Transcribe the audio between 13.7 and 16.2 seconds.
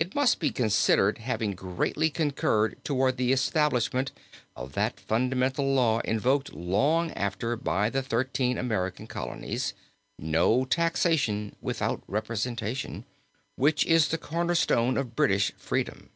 is the corner stone of British freedom."